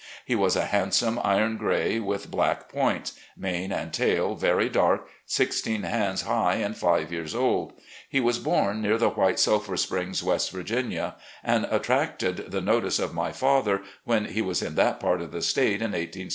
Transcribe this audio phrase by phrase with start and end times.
[0.25, 5.83] He was a handsome iron gray with black points— ^mane and tail very dark— sixteen
[5.83, 7.73] hands high, and five years old.
[8.09, 13.13] He was bom near the White Sulphur Springs, West Virginia, and attracted the notice of
[13.13, 16.29] my father when he was in that part of the State in i86i.